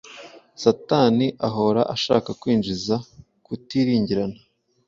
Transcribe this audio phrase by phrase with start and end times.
[0.61, 2.95] Satani ahora ashaka kwinjiza
[3.45, 4.39] kutiringirana,